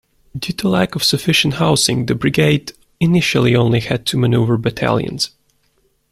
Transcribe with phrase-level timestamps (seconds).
[0.35, 5.29] Due to lack of sufficient housing, the brigade initially only had two maneuver battalions.